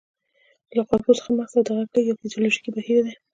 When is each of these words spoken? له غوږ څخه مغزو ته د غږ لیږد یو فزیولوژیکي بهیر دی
له 0.75 0.81
غوږ 0.87 1.01
څخه 1.19 1.29
مغزو 1.37 1.59
ته 1.67 1.71
د 1.73 1.75
غږ 1.77 1.87
لیږد 1.93 2.07
یو 2.09 2.19
فزیولوژیکي 2.19 2.69
بهیر 2.75 2.99
دی 3.05 3.13